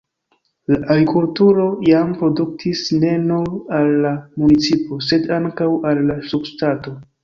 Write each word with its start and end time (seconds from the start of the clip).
La 0.71 0.79
agrikulturo 0.93 1.65
jam 1.89 2.17
produktis 2.23 2.83
ne 3.05 3.13
nur 3.29 3.55
al 3.83 3.95
la 4.09 4.17
municipo, 4.43 5.03
sed 5.13 5.33
ankaŭ 5.41 5.73
al 5.93 6.07
la 6.13 6.23
subŝtato. 6.37 7.03